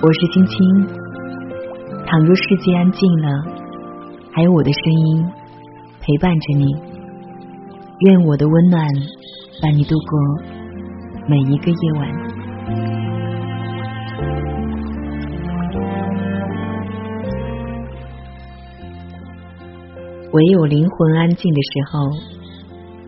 [0.00, 0.56] 我是青青。
[2.06, 3.28] 倘若世界安静了，
[4.32, 5.26] 还有我的声音
[6.00, 6.72] 陪伴着你。
[8.06, 8.80] 愿我的温暖
[9.60, 10.20] 伴你度过
[11.26, 12.08] 每一个夜晚。
[20.30, 22.10] 唯有灵魂安静的时候，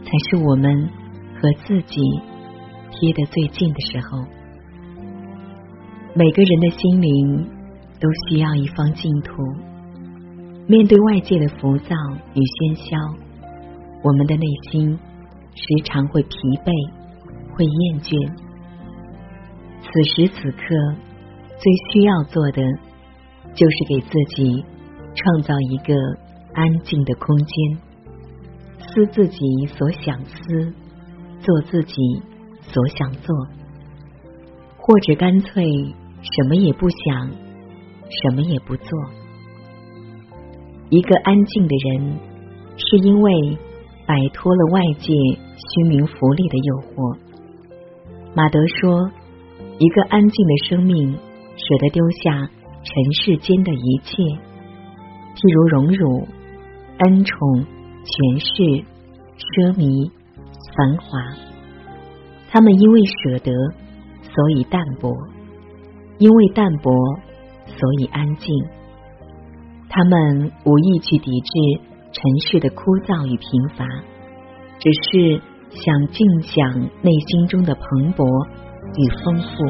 [0.03, 0.91] 才是我们
[1.41, 2.03] 和自己
[2.91, 4.40] 贴得最近的时候。
[6.13, 7.47] 每个人的心灵
[8.01, 9.33] 都需要一方净土。
[10.67, 11.95] 面对外界的浮躁
[12.35, 12.99] 与喧嚣，
[14.03, 14.99] 我们的内心
[15.55, 16.29] 时常会疲
[16.65, 16.91] 惫，
[17.55, 18.11] 会厌倦。
[19.83, 20.61] 此时此刻，
[21.59, 22.61] 最需要做的
[23.55, 24.65] 就是给自己
[25.15, 25.95] 创造一个
[26.55, 27.79] 安静的空间，
[28.81, 29.39] 思自己
[29.79, 30.75] 所想思，
[31.39, 31.95] 做自己
[32.63, 33.47] 所想做，
[34.77, 35.95] 或者干脆。
[36.23, 37.31] 什么也不想，
[38.23, 38.87] 什么也不做。
[40.91, 42.19] 一个安静的人，
[42.77, 43.59] 是因为
[44.07, 45.13] 摆脱了外界
[45.57, 47.17] 虚名浮利的诱惑。
[48.35, 49.11] 马德说
[49.79, 51.13] ：“一个安静的生命，
[51.57, 52.51] 舍得丢下
[52.83, 54.23] 尘世间的一切，
[55.35, 56.29] 譬如荣辱、
[56.99, 57.65] 恩宠、
[58.05, 58.85] 权势、
[59.39, 60.11] 奢靡、
[60.77, 61.19] 繁华。
[62.51, 63.53] 他们因为舍得，
[64.23, 65.11] 所以淡泊。”
[66.21, 66.93] 因为淡泊，
[67.65, 68.55] 所以安静。
[69.89, 71.81] 他们无意去抵制
[72.13, 73.87] 尘世的枯燥与贫乏，
[74.79, 78.23] 只是想静享内心中的蓬勃
[78.97, 79.65] 与丰富。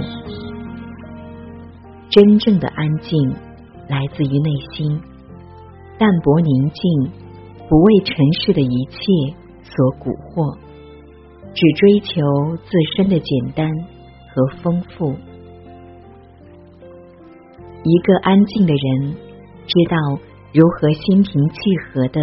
[2.11, 3.17] 真正的安静
[3.89, 5.01] 来自于内心，
[5.99, 7.13] 淡泊宁静，
[7.69, 8.99] 不为尘世的一切
[9.63, 10.59] 所蛊惑，
[11.55, 13.71] 只追求自身的简单
[14.35, 15.15] 和丰富。
[17.83, 19.15] 一个安静的人，
[19.67, 19.97] 知道
[20.53, 21.59] 如何心平气
[21.89, 22.21] 和的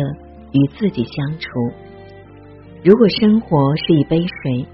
[0.51, 1.49] 与自己相处。
[2.83, 4.67] 如果生活是一杯水，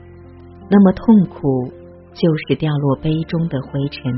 [0.70, 1.72] 那么痛苦
[2.14, 4.14] 就是掉落杯中的灰尘。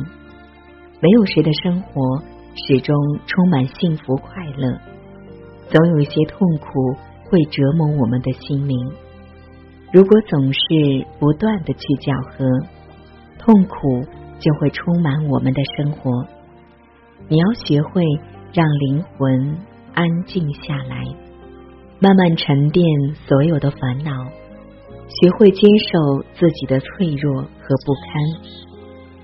[0.99, 2.23] 没有谁的生活
[2.55, 2.95] 始终
[3.27, 4.79] 充满幸福快乐，
[5.69, 6.67] 总有一些痛苦
[7.29, 8.91] 会折磨我们的心灵。
[9.93, 12.43] 如果总是不断的去搅和，
[13.37, 14.01] 痛苦
[14.39, 16.25] 就会充满我们的生活。
[17.27, 18.03] 你要学会
[18.53, 19.57] 让灵魂
[19.95, 21.03] 安静下来，
[21.99, 22.85] 慢慢沉淀
[23.27, 24.11] 所有的烦恼，
[25.09, 28.21] 学会接受自己的脆弱和不堪，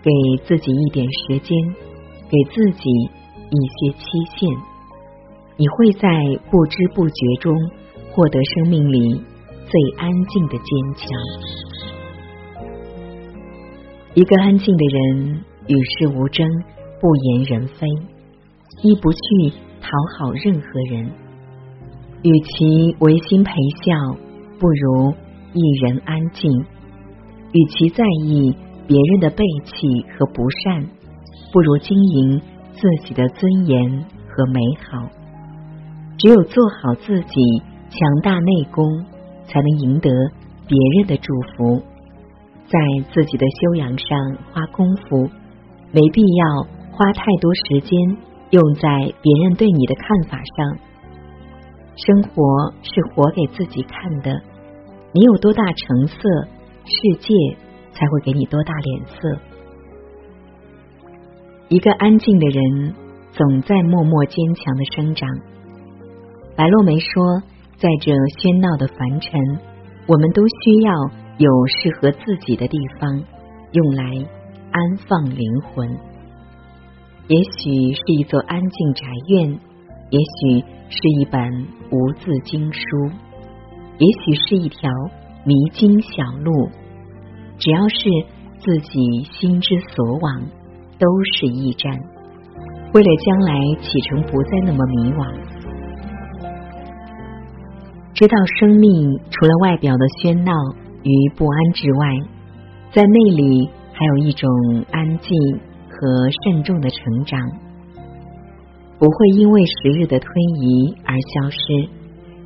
[0.01, 0.11] 给
[0.47, 1.55] 自己一点时间，
[2.27, 4.49] 给自己一些期限，
[5.57, 6.09] 你会在
[6.49, 7.55] 不知不觉中
[8.11, 11.07] 获得生命里最安静的坚强。
[14.15, 16.47] 一个安静的人，与世无争。
[17.01, 17.87] 不言人非，
[18.83, 19.19] 亦不去
[19.81, 21.11] 讨好任何人。
[22.21, 23.51] 与其违心陪
[23.83, 24.15] 笑，
[24.59, 25.11] 不如
[25.51, 26.47] 一人安静；
[27.53, 30.85] 与其在意别人的背弃和不善，
[31.51, 32.39] 不如经营
[32.73, 35.09] 自己的尊严和美好。
[36.19, 37.41] 只有做好自己，
[37.89, 38.85] 强大内功，
[39.47, 40.11] 才能赢得
[40.67, 41.81] 别人的祝福。
[42.67, 42.79] 在
[43.11, 45.27] 自己的修养上花功夫，
[45.91, 46.80] 没必要。
[47.01, 47.99] 花太多时间
[48.51, 50.77] 用在别人对你的看法上，
[51.95, 54.39] 生活是活给自己看的。
[55.11, 56.15] 你有多大成色，
[56.85, 57.33] 世界
[57.91, 59.41] 才会给你多大脸色。
[61.69, 62.93] 一个安静的人，
[63.31, 65.27] 总在默默坚强的生长。
[66.55, 67.41] 白落梅说，
[67.77, 69.41] 在这喧闹的凡尘，
[70.05, 70.93] 我们都需要
[71.39, 73.23] 有适合自己的地方，
[73.71, 74.03] 用来
[74.69, 76.10] 安放灵魂。
[77.31, 79.49] 也许是一座安静宅院，
[80.09, 81.41] 也许是一本
[81.89, 82.79] 无字经书，
[83.99, 84.91] 也许是一条
[85.45, 86.67] 迷津小路。
[87.57, 88.09] 只要是
[88.59, 90.41] 自己心之所往，
[90.99, 91.97] 都是驿站。
[92.93, 95.33] 为了将来启程不再那么迷惘，
[98.13, 100.51] 知道生命除了外表的喧闹
[101.01, 102.19] 与不安之外，
[102.91, 104.49] 在内里还有一种
[104.91, 105.31] 安静。
[106.01, 106.07] 和
[106.43, 107.39] 慎重的成长，
[108.97, 110.27] 不会因为时日的推
[110.59, 111.57] 移而消失，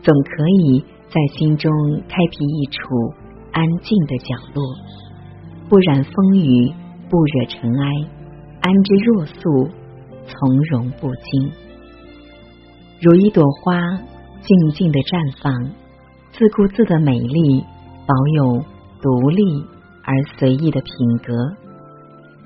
[0.03, 1.71] 总可以在心中
[2.09, 2.81] 开辟一处
[3.53, 4.61] 安静的角落，
[5.69, 6.69] 不染风雨，
[7.09, 8.09] 不惹尘埃，
[8.59, 9.69] 安之若素，
[10.27, 11.49] 从容不惊，
[13.01, 13.79] 如一朵花
[14.41, 15.71] 静静的绽放，
[16.33, 17.63] 自顾自的美丽，
[18.05, 18.65] 保有
[19.01, 19.63] 独立
[20.03, 21.33] 而随意的品格，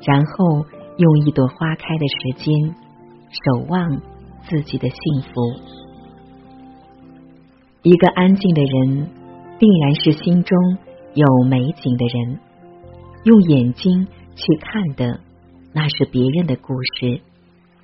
[0.06, 0.64] 然后。
[1.00, 2.76] 用一朵花开的时间，
[3.32, 4.02] 守望
[4.50, 5.32] 自己的幸福。
[7.84, 9.10] 一个安静的人，
[9.58, 10.58] 必然是心中
[11.14, 12.40] 有美景的人。
[13.24, 15.22] 用眼睛去看的，
[15.74, 17.22] 那是别人的故事；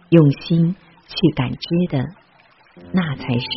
[0.10, 0.76] 用心
[1.08, 1.58] 去感知
[1.90, 2.04] 的，
[2.92, 3.48] 那才是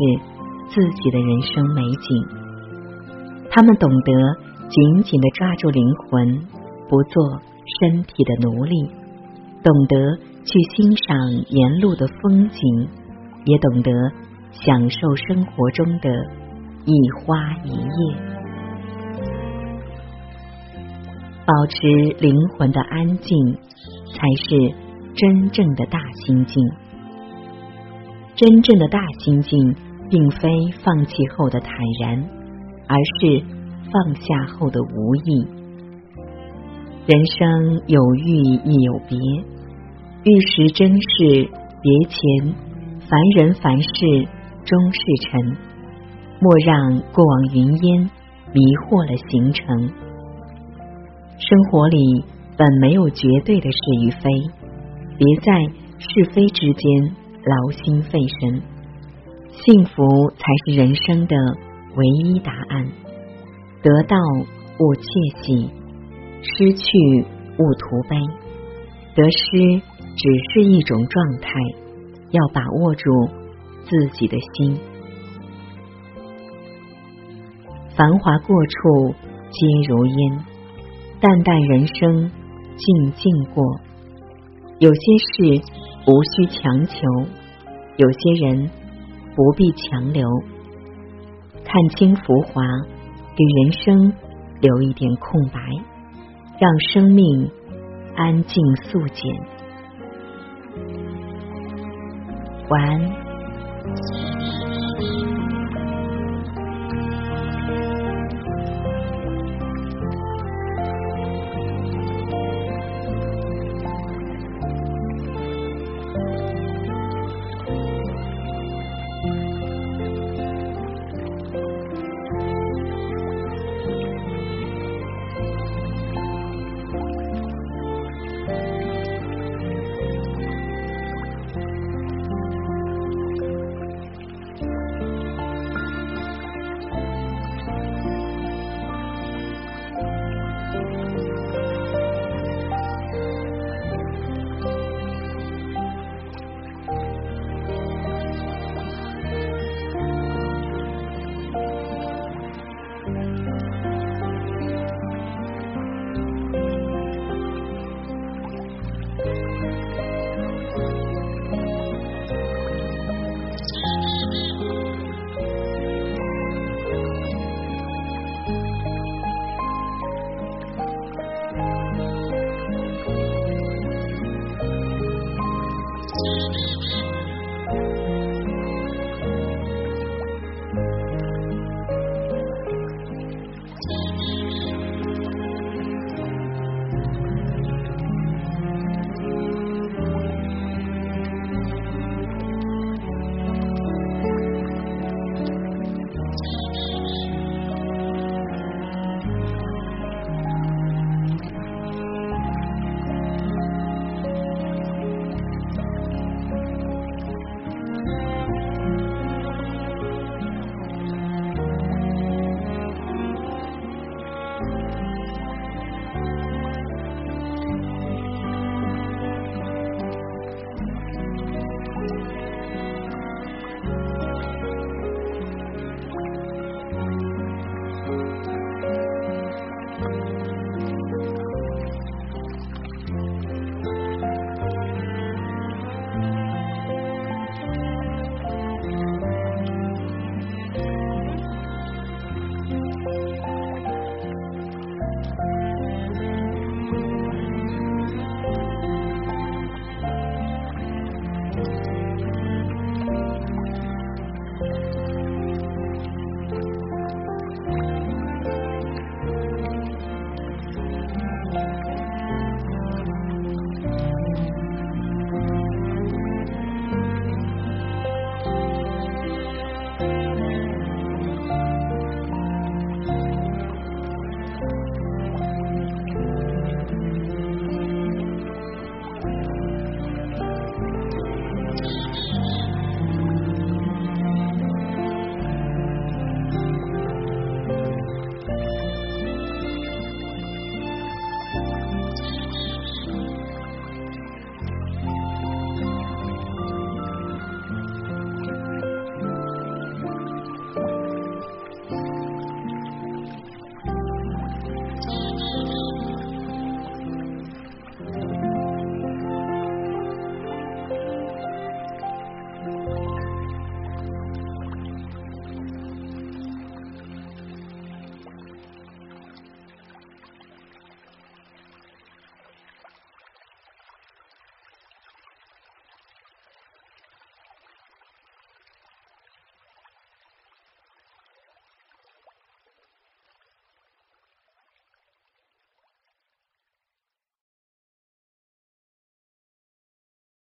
[0.68, 2.26] 自己的人生美景。
[3.50, 4.12] 他们懂得
[4.68, 6.46] 紧紧的抓住灵魂，
[6.88, 7.42] 不做
[7.80, 8.88] 身体的奴隶；
[9.62, 11.16] 懂得去欣赏
[11.48, 12.88] 沿路的风景，
[13.44, 13.90] 也懂得
[14.52, 16.10] 享受生活中的
[16.84, 18.16] 一花一叶。
[21.44, 21.86] 保持
[22.20, 23.36] 灵魂的安静，
[24.12, 24.74] 才是
[25.14, 26.62] 真正的大心境。
[28.36, 29.74] 真正的大心境，
[30.08, 30.48] 并非
[30.84, 31.70] 放弃后的坦
[32.00, 32.22] 然，
[32.86, 33.42] 而是
[33.90, 35.57] 放下后的无意。
[37.08, 39.16] 人生有遇亦有别，
[40.24, 41.48] 遇时真是
[41.80, 42.54] 别前，
[43.08, 43.88] 凡人凡事
[44.62, 45.56] 终是尘。
[46.38, 48.10] 莫让过往云烟
[48.52, 49.88] 迷惑了行程。
[51.38, 52.22] 生活里
[52.58, 54.28] 本没有绝对的是与非，
[55.16, 55.64] 别在
[55.98, 58.60] 是非之间劳心费神。
[59.50, 61.34] 幸福才是人生的
[61.96, 62.86] 唯一答案。
[63.80, 64.14] 得到
[64.78, 65.02] 勿窃
[65.42, 65.70] 喜，
[66.42, 67.26] 失去
[67.58, 68.16] 勿图悲。
[69.14, 69.82] 得失
[70.16, 71.50] 只是一种状态，
[72.30, 73.10] 要把握住
[73.84, 74.78] 自己的心。
[77.96, 79.14] 繁华过处
[79.50, 80.44] 皆如烟。
[81.20, 82.30] 淡淡人生，
[82.76, 83.64] 静静过。
[84.78, 85.60] 有些事
[86.06, 86.94] 无需强求，
[87.96, 88.70] 有些人
[89.34, 90.24] 不必强留。
[91.64, 92.62] 看清浮华，
[93.34, 94.12] 给人生
[94.60, 95.58] 留一点空白，
[96.60, 97.48] 让生命
[98.16, 99.32] 安静素简。
[102.68, 104.27] 晚安。